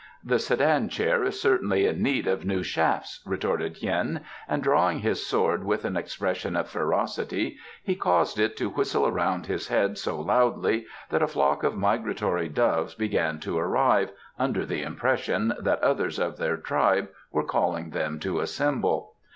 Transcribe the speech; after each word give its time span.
"The 0.23 0.39
sedan 0.39 0.89
chair 0.89 1.23
is 1.23 1.39
certainly 1.39 1.85
in 1.85 2.01
need 2.01 2.25
of 2.25 2.43
new 2.43 2.63
shafts," 2.63 3.21
retorted 3.23 3.77
Hien, 3.77 4.21
and 4.47 4.63
drawing 4.63 5.01
his 5.01 5.23
sword 5.27 5.63
with 5.63 5.85
an 5.85 5.95
expression 5.95 6.55
of 6.55 6.67
ferocity 6.67 7.59
he 7.83 7.93
caused 7.95 8.39
it 8.39 8.57
to 8.57 8.71
whistle 8.71 9.05
around 9.05 9.45
his 9.45 9.67
head 9.67 9.99
so 9.99 10.19
loudly 10.19 10.87
that 11.11 11.21
a 11.21 11.27
flock 11.27 11.61
of 11.61 11.77
migratory 11.77 12.49
doves 12.49 12.95
began 12.95 13.39
to 13.41 13.59
arrive, 13.59 14.11
under 14.39 14.65
the 14.65 14.81
impression 14.81 15.53
that 15.59 15.83
others 15.83 16.17
of 16.17 16.37
their 16.39 16.57
tribe 16.57 17.07
were 17.31 17.43
calling 17.45 17.91
them 17.91 18.19
to 18.21 18.39
assemble. 18.39 19.13